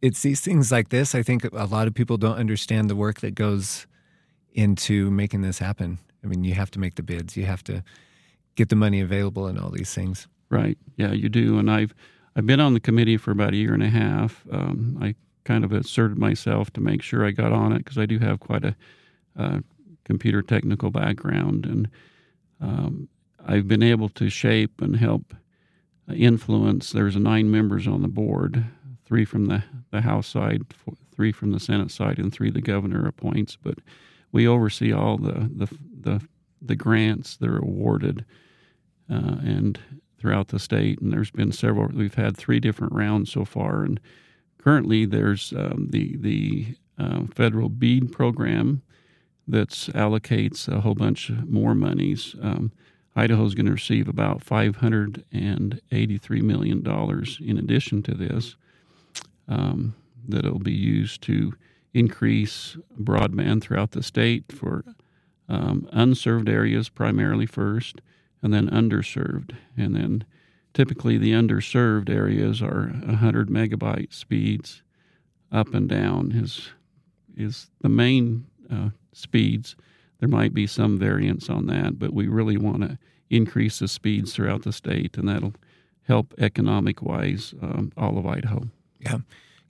it's 0.00 0.22
these 0.22 0.40
things 0.40 0.70
like 0.70 0.90
this. 0.90 1.14
I 1.14 1.22
think 1.22 1.44
a 1.44 1.66
lot 1.66 1.88
of 1.88 1.94
people 1.94 2.16
don't 2.16 2.36
understand 2.36 2.88
the 2.88 2.96
work 2.96 3.20
that 3.20 3.34
goes 3.34 3.86
into 4.52 5.10
making 5.10 5.42
this 5.42 5.58
happen. 5.58 5.98
I 6.22 6.28
mean, 6.28 6.44
you 6.44 6.54
have 6.54 6.70
to 6.72 6.78
make 6.78 6.94
the 6.94 7.02
bids, 7.02 7.36
you 7.36 7.44
have 7.44 7.64
to 7.64 7.82
get 8.54 8.68
the 8.68 8.76
money 8.76 9.00
available, 9.00 9.46
and 9.46 9.58
all 9.58 9.70
these 9.70 9.92
things. 9.92 10.28
Right. 10.50 10.78
Yeah, 10.96 11.12
you 11.12 11.28
do. 11.28 11.58
And 11.58 11.70
I've 11.70 11.94
I've 12.38 12.46
been 12.46 12.60
on 12.60 12.72
the 12.72 12.78
committee 12.78 13.16
for 13.16 13.32
about 13.32 13.52
a 13.52 13.56
year 13.56 13.74
and 13.74 13.82
a 13.82 13.88
half. 13.88 14.44
Um, 14.52 14.96
I 15.02 15.16
kind 15.42 15.64
of 15.64 15.72
asserted 15.72 16.18
myself 16.18 16.72
to 16.74 16.80
make 16.80 17.02
sure 17.02 17.26
I 17.26 17.32
got 17.32 17.50
on 17.50 17.72
it 17.72 17.78
because 17.78 17.98
I 17.98 18.06
do 18.06 18.20
have 18.20 18.38
quite 18.38 18.64
a 18.64 18.76
uh, 19.36 19.58
computer 20.04 20.40
technical 20.40 20.92
background, 20.92 21.66
and 21.66 21.90
um, 22.60 23.08
I've 23.44 23.66
been 23.66 23.82
able 23.82 24.08
to 24.10 24.30
shape 24.30 24.80
and 24.80 24.94
help 24.94 25.34
influence. 26.14 26.92
There's 26.92 27.16
nine 27.16 27.50
members 27.50 27.88
on 27.88 28.02
the 28.02 28.08
board, 28.08 28.64
three 29.04 29.24
from 29.24 29.46
the, 29.46 29.64
the 29.90 30.02
House 30.02 30.28
side, 30.28 30.62
three 31.12 31.32
from 31.32 31.50
the 31.50 31.58
Senate 31.58 31.90
side, 31.90 32.18
and 32.18 32.32
three 32.32 32.50
the 32.52 32.60
governor 32.60 33.04
appoints. 33.08 33.58
But 33.60 33.78
we 34.30 34.46
oversee 34.46 34.92
all 34.92 35.18
the 35.18 35.50
the 35.52 35.76
the, 36.02 36.28
the 36.62 36.76
grants 36.76 37.36
that 37.38 37.50
are 37.50 37.58
awarded, 37.58 38.24
uh, 39.10 39.38
and 39.42 39.80
throughout 40.18 40.48
the 40.48 40.58
state. 40.58 41.00
And 41.00 41.12
there's 41.12 41.30
been 41.30 41.52
several. 41.52 41.88
We've 41.88 42.14
had 42.14 42.36
three 42.36 42.60
different 42.60 42.92
rounds 42.92 43.32
so 43.32 43.44
far, 43.44 43.82
and 43.84 44.00
currently 44.58 45.04
there's 45.04 45.52
um, 45.56 45.88
the 45.90 46.16
the 46.16 46.76
uh, 46.98 47.24
federal 47.34 47.68
BEAD 47.68 48.12
program 48.12 48.82
that 49.46 49.70
allocates 49.70 50.68
a 50.68 50.80
whole 50.80 50.94
bunch 50.94 51.30
more 51.46 51.74
monies. 51.74 52.34
Um, 52.42 52.72
is 53.16 53.54
going 53.54 53.66
to 53.66 53.72
receive 53.72 54.06
about 54.06 54.44
$583 54.44 56.42
million 56.42 56.86
in 57.40 57.58
addition 57.58 58.02
to 58.04 58.14
this 58.14 58.54
um, 59.48 59.96
that 60.28 60.44
will 60.44 60.60
be 60.60 60.72
used 60.72 61.22
to 61.22 61.52
increase 61.94 62.76
broadband 63.00 63.62
throughout 63.62 63.92
the 63.92 64.02
state 64.02 64.44
for 64.52 64.84
um, 65.48 65.88
unserved 65.92 66.48
areas 66.48 66.88
primarily 66.88 67.46
first, 67.46 68.00
and 68.42 68.52
then 68.52 68.68
underserved. 68.70 69.56
And 69.76 69.94
then 69.94 70.24
typically 70.74 71.18
the 71.18 71.32
underserved 71.32 72.10
areas 72.10 72.62
are 72.62 72.88
100 73.04 73.48
megabyte 73.48 74.12
speeds 74.12 74.82
up 75.50 75.72
and 75.74 75.88
down 75.88 76.32
is 76.32 76.70
is 77.36 77.70
the 77.80 77.88
main 77.88 78.44
uh, 78.70 78.90
speeds 79.12 79.76
there 80.20 80.28
might 80.28 80.52
be 80.52 80.66
some 80.66 80.98
variance 80.98 81.48
on 81.48 81.66
that, 81.66 81.98
but 81.98 82.12
we 82.12 82.26
really 82.26 82.56
want 82.56 82.82
to 82.82 82.98
increase 83.30 83.78
the 83.78 83.88
speeds 83.88 84.34
throughout 84.34 84.62
the 84.62 84.72
state, 84.72 85.16
and 85.16 85.28
that'll 85.28 85.54
help 86.02 86.34
economic 86.38 87.02
wise 87.02 87.54
um, 87.62 87.92
all 87.96 88.18
of 88.18 88.26
Idaho. 88.26 88.68
Yeah. 89.00 89.18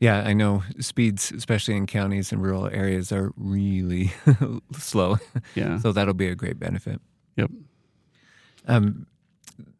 Yeah, 0.00 0.22
I 0.22 0.32
know 0.32 0.62
speeds, 0.78 1.32
especially 1.32 1.76
in 1.76 1.86
counties 1.86 2.30
and 2.30 2.40
rural 2.40 2.68
areas, 2.68 3.10
are 3.10 3.32
really 3.36 4.12
slow. 4.72 5.18
Yeah. 5.56 5.80
so 5.80 5.90
that'll 5.90 6.14
be 6.14 6.28
a 6.28 6.36
great 6.36 6.58
benefit. 6.58 7.00
Yep. 7.36 7.50
Um, 8.68 9.06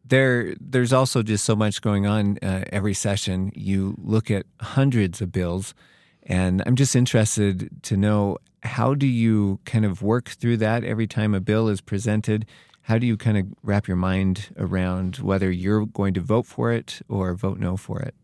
there, 0.03 0.55
there's 0.59 0.91
also 0.91 1.21
just 1.21 1.45
so 1.45 1.55
much 1.55 1.81
going 1.81 2.07
on 2.07 2.39
uh, 2.41 2.65
every 2.71 2.93
session. 2.93 3.51
You 3.55 3.95
look 3.99 4.31
at 4.31 4.45
hundreds 4.59 5.21
of 5.21 5.31
bills, 5.31 5.73
and 6.23 6.63
I'm 6.65 6.75
just 6.75 6.95
interested 6.95 7.69
to 7.83 7.95
know 7.95 8.37
how 8.63 8.93
do 8.93 9.05
you 9.07 9.59
kind 9.65 9.85
of 9.85 10.01
work 10.01 10.29
through 10.29 10.57
that 10.57 10.83
every 10.83 11.07
time 11.07 11.33
a 11.33 11.39
bill 11.39 11.69
is 11.69 11.79
presented? 11.79 12.45
How 12.81 12.97
do 12.97 13.05
you 13.05 13.17
kind 13.17 13.37
of 13.37 13.45
wrap 13.61 13.87
your 13.87 13.97
mind 13.97 14.49
around 14.57 15.17
whether 15.17 15.51
you're 15.51 15.85
going 15.85 16.13
to 16.15 16.21
vote 16.21 16.47
for 16.47 16.71
it 16.71 17.01
or 17.07 17.33
vote 17.35 17.59
no 17.59 17.77
for 17.77 17.99
it? 18.01 18.15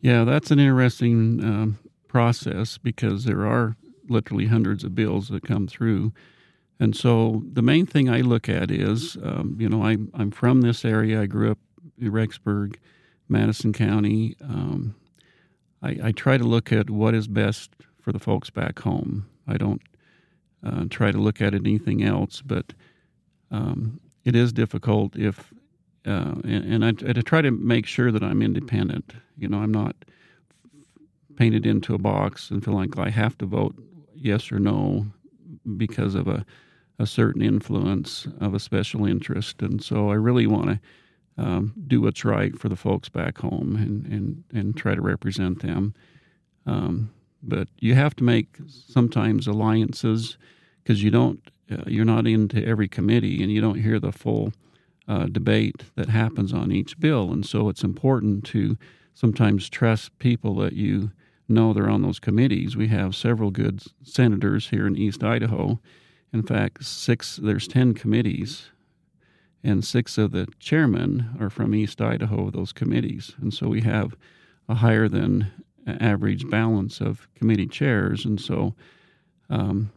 Yeah, 0.00 0.24
that's 0.24 0.50
an 0.50 0.58
interesting 0.58 1.44
um, 1.44 1.78
process 2.08 2.78
because 2.78 3.24
there 3.24 3.46
are 3.46 3.76
literally 4.08 4.46
hundreds 4.46 4.82
of 4.82 4.94
bills 4.94 5.28
that 5.28 5.42
come 5.42 5.68
through. 5.68 6.12
And 6.80 6.96
so 6.96 7.42
the 7.52 7.60
main 7.60 7.84
thing 7.84 8.08
I 8.08 8.22
look 8.22 8.48
at 8.48 8.70
is, 8.70 9.18
um, 9.22 9.56
you 9.60 9.68
know, 9.68 9.84
I, 9.84 9.98
I'm 10.14 10.30
from 10.30 10.62
this 10.62 10.82
area. 10.82 11.20
I 11.20 11.26
grew 11.26 11.50
up 11.50 11.58
in 11.98 12.10
Rexburg, 12.10 12.76
Madison 13.28 13.74
County. 13.74 14.34
Um, 14.40 14.96
I, 15.82 15.98
I, 16.04 16.12
try 16.12 16.38
to 16.38 16.44
look 16.44 16.72
at 16.72 16.88
what 16.88 17.14
is 17.14 17.28
best 17.28 17.70
for 18.00 18.12
the 18.12 18.18
folks 18.18 18.48
back 18.48 18.78
home. 18.78 19.28
I 19.46 19.58
don't 19.58 19.82
uh, 20.64 20.86
try 20.88 21.12
to 21.12 21.18
look 21.18 21.42
at 21.42 21.54
anything 21.54 22.02
else, 22.02 22.40
but 22.40 22.72
um, 23.50 24.00
it 24.24 24.34
is 24.34 24.50
difficult 24.50 25.16
if, 25.16 25.52
uh, 26.06 26.34
and, 26.44 26.82
and 26.82 26.84
I, 26.84 26.88
I, 27.08 27.12
try 27.20 27.42
to 27.42 27.50
make 27.50 27.84
sure 27.84 28.10
that 28.10 28.22
I'm 28.22 28.40
independent. 28.40 29.12
You 29.36 29.48
know, 29.48 29.58
I'm 29.58 29.72
not 29.72 29.96
painted 31.36 31.66
into 31.66 31.94
a 31.94 31.98
box 31.98 32.50
and 32.50 32.64
feel 32.64 32.74
like 32.74 32.98
I 32.98 33.10
have 33.10 33.36
to 33.38 33.46
vote 33.46 33.74
yes 34.14 34.50
or 34.50 34.58
no 34.58 35.06
because 35.76 36.14
of 36.14 36.26
a, 36.26 36.44
a 37.00 37.06
certain 37.06 37.40
influence 37.40 38.28
of 38.40 38.52
a 38.52 38.60
special 38.60 39.06
interest. 39.06 39.62
And 39.62 39.82
so 39.82 40.10
I 40.10 40.14
really 40.14 40.46
want 40.46 40.66
to 40.68 40.80
um, 41.42 41.72
do 41.88 42.02
what's 42.02 42.26
right 42.26 42.56
for 42.58 42.68
the 42.68 42.76
folks 42.76 43.08
back 43.08 43.38
home 43.38 43.74
and, 43.76 44.04
and, 44.06 44.44
and 44.52 44.76
try 44.76 44.94
to 44.94 45.00
represent 45.00 45.62
them. 45.62 45.94
Um, 46.66 47.10
but 47.42 47.68
you 47.78 47.94
have 47.94 48.14
to 48.16 48.24
make 48.24 48.58
sometimes 48.68 49.46
alliances 49.46 50.36
because 50.82 51.02
you 51.02 51.10
don't 51.10 51.40
uh, 51.72 51.84
you're 51.86 52.04
not 52.04 52.26
into 52.26 52.62
every 52.66 52.86
committee 52.88 53.42
and 53.42 53.50
you 53.50 53.62
don't 53.62 53.80
hear 53.80 53.98
the 53.98 54.12
full 54.12 54.52
uh, 55.08 55.24
debate 55.26 55.84
that 55.96 56.10
happens 56.10 56.52
on 56.52 56.70
each 56.70 57.00
bill 57.00 57.32
and 57.32 57.46
so 57.46 57.70
it's 57.70 57.82
important 57.82 58.44
to 58.44 58.76
sometimes 59.14 59.70
trust 59.70 60.16
people 60.18 60.54
that 60.56 60.74
you 60.74 61.10
know 61.48 61.72
they're 61.72 61.88
on 61.88 62.02
those 62.02 62.18
committees 62.18 62.76
we 62.76 62.88
have 62.88 63.16
several 63.16 63.50
good 63.50 63.82
senators 64.02 64.68
here 64.68 64.86
in 64.86 64.96
east 64.96 65.24
idaho 65.24 65.80
in 66.32 66.42
fact 66.42 66.84
six 66.84 67.36
there's 67.36 67.68
10 67.68 67.94
committees 67.94 68.70
and 69.62 69.84
six 69.84 70.16
of 70.16 70.30
the 70.32 70.46
chairmen 70.58 71.36
are 71.40 71.50
from 71.50 71.74
east 71.74 72.00
idaho 72.00 72.50
those 72.50 72.72
committees 72.72 73.32
and 73.40 73.52
so 73.52 73.68
we 73.68 73.80
have 73.82 74.16
a 74.68 74.74
higher 74.74 75.08
than 75.08 75.50
average 75.86 76.48
balance 76.48 77.00
of 77.00 77.28
committee 77.34 77.66
chairs, 77.66 78.24
and 78.24 78.40
so 78.40 78.74
um, 79.48 79.90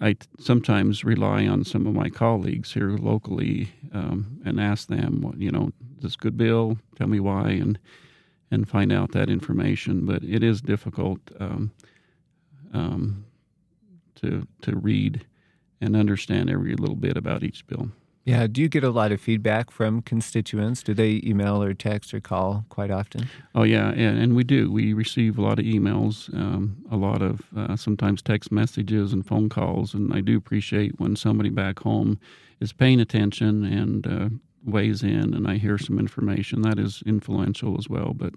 I 0.00 0.16
sometimes 0.38 1.04
rely 1.04 1.46
on 1.46 1.64
some 1.64 1.86
of 1.86 1.94
my 1.94 2.10
colleagues 2.10 2.72
here 2.72 2.90
locally 2.90 3.70
um, 3.92 4.40
and 4.44 4.60
ask 4.60 4.88
them, 4.88 5.34
you 5.38 5.50
know, 5.50 5.70
this 6.00 6.16
good 6.16 6.36
bill? 6.36 6.76
Tell 6.96 7.06
me 7.06 7.20
why, 7.20 7.50
and 7.50 7.78
and 8.50 8.68
find 8.68 8.92
out 8.92 9.12
that 9.12 9.28
information. 9.28 10.06
But 10.06 10.22
it 10.22 10.42
is 10.42 10.60
difficult 10.60 11.20
um, 11.40 11.72
um 12.72 13.24
to 14.16 14.46
to 14.62 14.76
read 14.76 15.24
and 15.80 15.96
understand 15.96 16.50
every 16.50 16.74
little 16.74 16.96
bit 16.96 17.16
about 17.16 17.42
each 17.42 17.66
bill. 17.66 17.90
Yeah. 18.26 18.48
Do 18.48 18.60
you 18.60 18.68
get 18.68 18.82
a 18.82 18.90
lot 18.90 19.12
of 19.12 19.20
feedback 19.20 19.70
from 19.70 20.02
constituents? 20.02 20.82
Do 20.82 20.94
they 20.94 21.20
email 21.24 21.62
or 21.62 21.72
text 21.74 22.12
or 22.12 22.20
call 22.20 22.64
quite 22.70 22.90
often? 22.90 23.28
Oh, 23.54 23.62
yeah. 23.62 23.90
And, 23.90 24.18
and 24.18 24.34
we 24.34 24.42
do. 24.42 24.70
We 24.70 24.92
receive 24.92 25.38
a 25.38 25.42
lot 25.42 25.60
of 25.60 25.64
emails, 25.64 26.34
um, 26.34 26.76
a 26.90 26.96
lot 26.96 27.22
of 27.22 27.42
uh, 27.56 27.76
sometimes 27.76 28.22
text 28.22 28.50
messages 28.50 29.12
and 29.12 29.24
phone 29.24 29.48
calls. 29.48 29.94
And 29.94 30.12
I 30.12 30.22
do 30.22 30.36
appreciate 30.36 30.98
when 30.98 31.14
somebody 31.14 31.50
back 31.50 31.78
home 31.78 32.18
is 32.58 32.72
paying 32.72 32.98
attention 33.00 33.64
and 33.64 34.06
uh, 34.08 34.28
weighs 34.64 35.04
in 35.04 35.32
and 35.32 35.46
I 35.46 35.58
hear 35.58 35.78
some 35.78 36.00
information. 36.00 36.62
That 36.62 36.80
is 36.80 37.04
influential 37.06 37.76
as 37.78 37.88
well. 37.88 38.12
But 38.12 38.34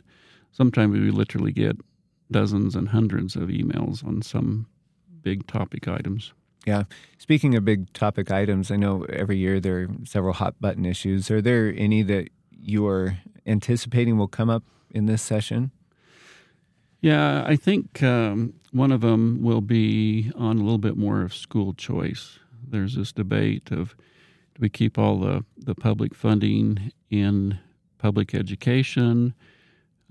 sometimes 0.51 0.93
we 0.93 1.10
literally 1.10 1.51
get 1.51 1.77
dozens 2.29 2.75
and 2.75 2.89
hundreds 2.89 3.36
of 3.36 3.50
emails 3.50 4.05
on 4.05 4.22
some 4.22 4.67
big 5.24 5.48
topic 5.48 5.88
items. 5.88 6.31
Yeah. 6.65 6.83
Speaking 7.17 7.55
of 7.55 7.65
big 7.65 7.91
topic 7.93 8.31
items, 8.31 8.69
I 8.71 8.75
know 8.75 9.03
every 9.05 9.37
year 9.37 9.59
there 9.59 9.81
are 9.81 9.87
several 10.05 10.33
hot 10.33 10.55
button 10.59 10.85
issues. 10.85 11.31
Are 11.31 11.41
there 11.41 11.73
any 11.75 12.03
that 12.03 12.29
you 12.51 12.85
are 12.87 13.17
anticipating 13.45 14.17
will 14.17 14.27
come 14.27 14.49
up 14.49 14.63
in 14.91 15.05
this 15.05 15.21
session? 15.21 15.71
Yeah, 17.01 17.43
I 17.45 17.55
think 17.55 18.03
um, 18.03 18.53
one 18.71 18.91
of 18.91 19.01
them 19.01 19.41
will 19.41 19.61
be 19.61 20.31
on 20.35 20.57
a 20.57 20.63
little 20.63 20.77
bit 20.77 20.97
more 20.97 21.21
of 21.21 21.33
school 21.33 21.73
choice. 21.73 22.39
There's 22.67 22.95
this 22.95 23.13
debate 23.13 23.71
of 23.71 23.95
do 24.55 24.59
we 24.59 24.69
keep 24.69 24.97
all 24.97 25.19
the, 25.19 25.45
the 25.57 25.75
public 25.75 26.13
funding 26.13 26.91
in 27.09 27.57
public 27.97 28.35
education? 28.35 29.33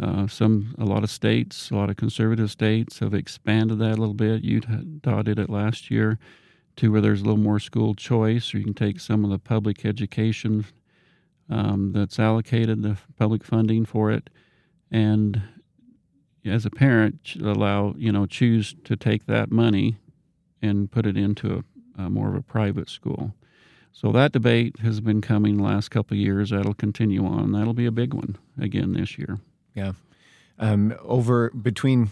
Uh, 0.00 0.28
some, 0.28 0.74
a 0.78 0.84
lot 0.84 1.02
of 1.02 1.10
states, 1.10 1.70
a 1.70 1.74
lot 1.74 1.90
of 1.90 1.96
conservative 1.96 2.50
states 2.50 3.00
have 3.00 3.14
expanded 3.14 3.78
that 3.80 3.98
a 3.98 4.00
little 4.00 4.14
bit. 4.14 4.44
Utah 4.44 5.22
did 5.22 5.38
it 5.38 5.50
last 5.50 5.90
year 5.90 6.18
to 6.76 6.92
where 6.92 7.00
there's 7.00 7.20
a 7.20 7.24
little 7.24 7.36
more 7.36 7.58
school 7.58 7.94
choice, 7.94 8.54
or 8.54 8.58
you 8.58 8.64
can 8.64 8.74
take 8.74 9.00
some 9.00 9.24
of 9.24 9.30
the 9.30 9.38
public 9.38 9.84
education 9.84 10.64
um, 11.50 11.92
that's 11.92 12.18
allocated, 12.18 12.82
the 12.82 12.96
public 13.18 13.42
funding 13.42 13.84
for 13.84 14.12
it, 14.12 14.30
and 14.90 15.42
as 16.44 16.64
a 16.64 16.70
parent, 16.70 17.34
allow 17.40 17.94
you 17.98 18.12
know 18.12 18.26
choose 18.26 18.74
to 18.84 18.96
take 18.96 19.26
that 19.26 19.50
money 19.50 19.98
and 20.62 20.90
put 20.90 21.06
it 21.06 21.16
into 21.16 21.64
a, 21.98 22.02
a 22.02 22.10
more 22.10 22.28
of 22.28 22.34
a 22.34 22.42
private 22.42 22.88
school. 22.88 23.34
So 23.92 24.12
that 24.12 24.32
debate 24.32 24.78
has 24.80 25.00
been 25.00 25.20
coming 25.20 25.56
the 25.56 25.64
last 25.64 25.90
couple 25.90 26.16
years. 26.16 26.50
That'll 26.50 26.74
continue 26.74 27.26
on. 27.26 27.52
That'll 27.52 27.74
be 27.74 27.86
a 27.86 27.90
big 27.90 28.14
one 28.14 28.36
again 28.60 28.92
this 28.92 29.18
year. 29.18 29.38
Yeah. 29.74 29.92
Um, 30.58 30.94
over 31.02 31.50
between 31.50 32.10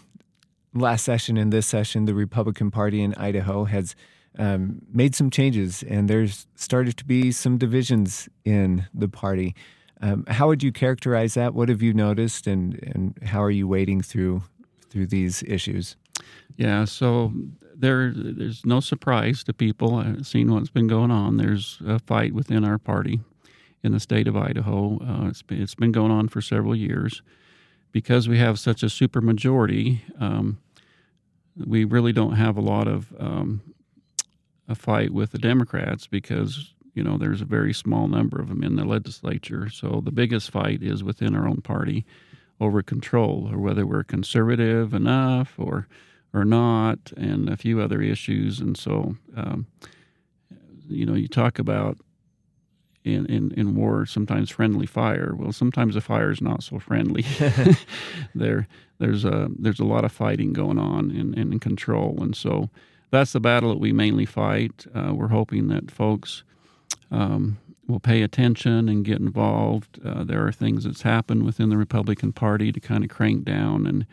last 0.72 1.04
session 1.04 1.36
and 1.36 1.52
this 1.52 1.66
session, 1.66 2.04
the 2.04 2.14
Republican 2.14 2.70
Party 2.70 3.02
in 3.02 3.14
Idaho 3.14 3.64
has 3.64 3.96
um, 4.38 4.82
made 4.92 5.14
some 5.14 5.30
changes, 5.30 5.82
and 5.82 6.08
there's 6.08 6.46
started 6.54 6.96
to 6.98 7.04
be 7.04 7.32
some 7.32 7.58
divisions 7.58 8.28
in 8.44 8.86
the 8.94 9.08
party. 9.08 9.54
Um, 10.00 10.24
how 10.28 10.46
would 10.48 10.62
you 10.62 10.72
characterize 10.72 11.34
that? 11.34 11.54
What 11.54 11.68
have 11.68 11.82
you 11.82 11.94
noticed, 11.94 12.46
and, 12.46 12.78
and 12.82 13.18
how 13.24 13.42
are 13.42 13.50
you 13.50 13.66
wading 13.66 14.02
through 14.02 14.42
through 14.90 15.06
these 15.06 15.42
issues? 15.44 15.96
Yeah, 16.56 16.84
so 16.84 17.32
there 17.74 18.12
there's 18.14 18.64
no 18.64 18.80
surprise 18.80 19.42
to 19.44 19.52
people 19.52 19.96
uh, 19.96 20.22
seeing 20.22 20.52
what's 20.52 20.70
been 20.70 20.86
going 20.86 21.10
on. 21.10 21.38
There's 21.38 21.80
a 21.86 21.98
fight 21.98 22.34
within 22.34 22.64
our 22.64 22.78
party 22.78 23.20
in 23.82 23.92
the 23.92 24.00
state 24.00 24.28
of 24.28 24.36
Idaho. 24.36 24.98
Uh, 25.02 25.28
it's 25.28 25.42
been, 25.42 25.62
it's 25.62 25.74
been 25.74 25.92
going 25.92 26.10
on 26.10 26.28
for 26.28 26.42
several 26.42 26.76
years 26.76 27.22
because 27.96 28.28
we 28.28 28.36
have 28.36 28.58
such 28.58 28.82
a 28.82 28.88
supermajority. 28.88 30.00
Um, 30.20 30.58
we 31.56 31.84
really 31.84 32.12
don't 32.12 32.34
have 32.34 32.58
a 32.58 32.60
lot 32.60 32.86
of 32.86 33.10
um, 33.18 33.62
a 34.68 34.74
fight 34.74 35.14
with 35.14 35.32
the 35.32 35.38
Democrats 35.38 36.06
because 36.06 36.74
you 36.92 37.02
know 37.02 37.16
there's 37.16 37.40
a 37.40 37.46
very 37.46 37.72
small 37.72 38.06
number 38.06 38.38
of 38.38 38.48
them 38.50 38.62
in 38.62 38.76
the 38.76 38.84
legislature. 38.84 39.70
So 39.70 40.02
the 40.04 40.12
biggest 40.12 40.50
fight 40.50 40.82
is 40.82 41.02
within 41.02 41.34
our 41.34 41.48
own 41.48 41.62
party 41.62 42.04
over 42.60 42.82
control, 42.82 43.48
or 43.50 43.56
whether 43.56 43.86
we're 43.86 44.04
conservative 44.04 44.92
enough 44.92 45.54
or 45.56 45.88
or 46.34 46.44
not, 46.44 46.98
and 47.16 47.48
a 47.48 47.56
few 47.56 47.80
other 47.80 48.02
issues. 48.02 48.60
And 48.60 48.76
so, 48.76 49.16
um, 49.34 49.68
you 50.86 51.06
know, 51.06 51.14
you 51.14 51.28
talk 51.28 51.58
about 51.58 51.96
in, 53.06 53.26
in, 53.26 53.52
in 53.52 53.74
war 53.74 54.04
sometimes 54.06 54.50
friendly 54.50 54.86
fire. 54.86 55.34
Well, 55.36 55.52
sometimes 55.52 55.94
the 55.94 56.00
fire 56.00 56.30
is 56.30 56.40
not 56.40 56.62
so 56.62 56.78
friendly. 56.78 57.24
there 58.34 58.66
there's 58.98 59.24
a 59.24 59.48
there's 59.58 59.80
a 59.80 59.84
lot 59.84 60.04
of 60.04 60.12
fighting 60.12 60.52
going 60.52 60.78
on 60.78 61.10
in, 61.10 61.34
in 61.34 61.58
control, 61.60 62.18
and 62.20 62.36
so 62.36 62.70
that's 63.10 63.32
the 63.32 63.40
battle 63.40 63.70
that 63.70 63.78
we 63.78 63.92
mainly 63.92 64.26
fight. 64.26 64.86
Uh, 64.94 65.14
we're 65.14 65.28
hoping 65.28 65.68
that 65.68 65.90
folks 65.90 66.42
um, 67.10 67.58
will 67.86 68.00
pay 68.00 68.22
attention 68.22 68.88
and 68.88 69.04
get 69.04 69.20
involved. 69.20 70.00
Uh, 70.04 70.24
there 70.24 70.46
are 70.46 70.52
things 70.52 70.84
that's 70.84 71.02
happened 71.02 71.44
within 71.44 71.68
the 71.68 71.76
Republican 71.76 72.32
Party 72.32 72.72
to 72.72 72.80
kind 72.80 73.04
of 73.04 73.10
crank 73.10 73.44
down 73.44 73.86
and 73.86 74.06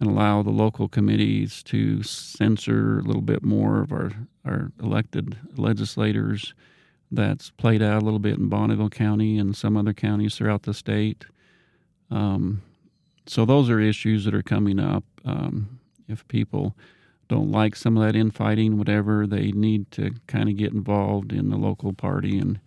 and 0.00 0.10
allow 0.10 0.42
the 0.42 0.50
local 0.50 0.88
committees 0.88 1.62
to 1.62 2.02
censor 2.02 2.98
a 2.98 3.02
little 3.02 3.22
bit 3.22 3.44
more 3.44 3.80
of 3.80 3.92
our 3.92 4.12
our 4.44 4.72
elected 4.82 5.36
legislators 5.56 6.52
that's 7.10 7.50
played 7.50 7.82
out 7.82 8.02
a 8.02 8.04
little 8.04 8.18
bit 8.18 8.38
in 8.38 8.48
Bonneville 8.48 8.90
County 8.90 9.38
and 9.38 9.56
some 9.56 9.76
other 9.76 9.92
counties 9.92 10.36
throughout 10.36 10.62
the 10.62 10.74
state. 10.74 11.24
Um, 12.10 12.62
so 13.26 13.44
those 13.44 13.70
are 13.70 13.80
issues 13.80 14.24
that 14.24 14.34
are 14.34 14.42
coming 14.42 14.78
up. 14.78 15.04
Um, 15.24 15.80
if 16.08 16.26
people 16.28 16.76
don't 17.28 17.50
like 17.50 17.76
some 17.76 17.96
of 17.96 18.04
that 18.04 18.16
infighting, 18.16 18.76
whatever, 18.76 19.26
they 19.26 19.50
need 19.52 19.90
to 19.92 20.14
kind 20.26 20.48
of 20.48 20.56
get 20.56 20.72
involved 20.72 21.32
in 21.32 21.48
the 21.50 21.56
local 21.56 21.92
party 21.92 22.38
and 22.38 22.60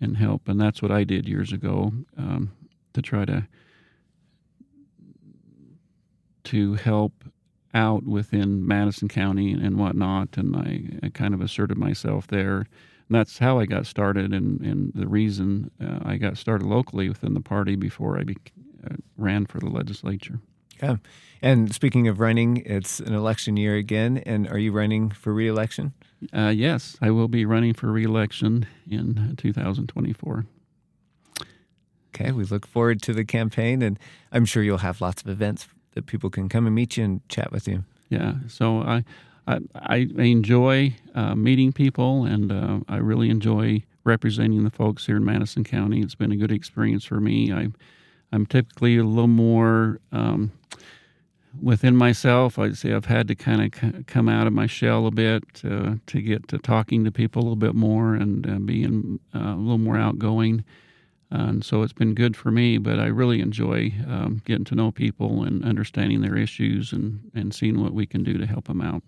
and 0.00 0.16
help. 0.16 0.48
And 0.48 0.58
that's 0.58 0.80
what 0.80 0.90
I 0.90 1.04
did 1.04 1.28
years 1.28 1.52
ago 1.52 1.92
um, 2.16 2.52
to 2.94 3.02
try 3.02 3.24
to 3.26 3.46
to 6.44 6.74
help 6.74 7.24
out 7.74 8.04
within 8.04 8.66
Madison 8.66 9.08
County 9.08 9.52
and 9.52 9.76
whatnot. 9.76 10.36
And 10.36 10.56
I, 10.56 11.06
I 11.06 11.10
kind 11.10 11.34
of 11.34 11.40
asserted 11.42 11.76
myself 11.76 12.26
there 12.26 12.66
and 13.10 13.18
that's 13.18 13.38
how 13.38 13.58
I 13.58 13.66
got 13.66 13.86
started, 13.86 14.32
and, 14.32 14.60
and 14.60 14.92
the 14.94 15.08
reason 15.08 15.72
uh, 15.82 15.98
I 16.04 16.16
got 16.16 16.38
started 16.38 16.64
locally 16.64 17.08
within 17.08 17.34
the 17.34 17.40
party 17.40 17.74
before 17.74 18.16
I 18.16 18.20
uh, 18.20 18.94
ran 19.16 19.46
for 19.46 19.58
the 19.58 19.68
legislature. 19.68 20.38
Yeah. 20.80 20.98
And 21.42 21.74
speaking 21.74 22.06
of 22.06 22.20
running, 22.20 22.58
it's 22.58 23.00
an 23.00 23.12
election 23.12 23.56
year 23.56 23.74
again. 23.74 24.18
And 24.18 24.48
are 24.48 24.58
you 24.58 24.70
running 24.70 25.10
for 25.10 25.34
reelection? 25.34 25.92
Uh, 26.32 26.52
yes, 26.54 26.96
I 27.02 27.10
will 27.10 27.26
be 27.26 27.44
running 27.44 27.74
for 27.74 27.90
reelection 27.90 28.66
in 28.88 29.34
2024. 29.36 30.46
Okay, 32.14 32.30
we 32.30 32.44
look 32.44 32.64
forward 32.64 33.02
to 33.02 33.12
the 33.12 33.24
campaign, 33.24 33.82
and 33.82 33.98
I'm 34.30 34.44
sure 34.44 34.62
you'll 34.62 34.78
have 34.78 35.00
lots 35.00 35.20
of 35.20 35.28
events 35.28 35.66
that 35.94 36.06
people 36.06 36.30
can 36.30 36.48
come 36.48 36.64
and 36.64 36.76
meet 36.76 36.96
you 36.96 37.04
and 37.04 37.28
chat 37.28 37.50
with 37.50 37.66
you. 37.66 37.84
Yeah, 38.08 38.34
so 38.46 38.82
I 38.82 39.04
I, 39.74 40.08
I 40.18 40.22
enjoy 40.22 40.94
uh, 41.14 41.34
meeting 41.34 41.72
people, 41.72 42.24
and 42.24 42.52
uh, 42.52 42.80
I 42.88 42.96
really 42.96 43.30
enjoy 43.30 43.84
representing 44.04 44.64
the 44.64 44.70
folks 44.70 45.06
here 45.06 45.16
in 45.16 45.24
Madison 45.24 45.64
County. 45.64 46.00
It's 46.00 46.14
been 46.14 46.32
a 46.32 46.36
good 46.36 46.52
experience 46.52 47.04
for 47.04 47.20
me. 47.20 47.52
I, 47.52 47.68
I'm 48.32 48.46
typically 48.46 48.96
a 48.96 49.04
little 49.04 49.26
more 49.28 50.00
um, 50.12 50.52
within 51.60 51.96
myself. 51.96 52.58
I'd 52.58 52.76
say 52.76 52.92
I've 52.92 53.06
had 53.06 53.28
to 53.28 53.34
kind 53.34 53.62
of 53.62 54.06
come 54.06 54.28
out 54.28 54.46
of 54.46 54.52
my 54.52 54.66
shell 54.66 55.06
a 55.06 55.10
bit 55.10 55.42
to 55.54 56.00
get 56.12 56.48
to 56.48 56.58
talking 56.58 57.04
to 57.04 57.10
people 57.10 57.42
a 57.42 57.44
little 57.44 57.56
bit 57.56 57.74
more 57.74 58.14
and 58.14 58.48
uh, 58.48 58.58
being 58.58 59.20
uh, 59.34 59.54
a 59.54 59.56
little 59.56 59.78
more 59.78 59.96
outgoing. 59.96 60.64
And 61.32 61.64
so 61.64 61.82
it's 61.82 61.92
been 61.92 62.14
good 62.14 62.36
for 62.36 62.50
me, 62.50 62.78
but 62.78 62.98
I 62.98 63.06
really 63.06 63.40
enjoy 63.40 63.92
um, 64.08 64.42
getting 64.44 64.64
to 64.64 64.74
know 64.74 64.90
people 64.90 65.44
and 65.44 65.64
understanding 65.64 66.22
their 66.22 66.36
issues 66.36 66.92
and, 66.92 67.30
and 67.34 67.54
seeing 67.54 67.80
what 67.80 67.94
we 67.94 68.04
can 68.04 68.24
do 68.24 68.36
to 68.36 68.46
help 68.46 68.66
them 68.66 68.80
out. 68.80 69.02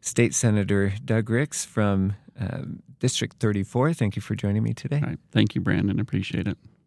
State 0.00 0.34
Senator 0.34 0.94
Doug 1.04 1.30
Ricks 1.30 1.64
from 1.64 2.16
uh, 2.40 2.62
District 2.98 3.36
34. 3.38 3.94
Thank 3.94 4.16
you 4.16 4.22
for 4.22 4.34
joining 4.34 4.62
me 4.62 4.72
today. 4.72 5.16
Thank 5.32 5.54
you, 5.54 5.60
Brandon. 5.60 6.00
Appreciate 6.00 6.46
it. 6.46 6.58